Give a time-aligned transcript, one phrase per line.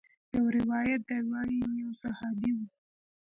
[0.35, 2.59] يو روايت ديه وايي يو صحابي و.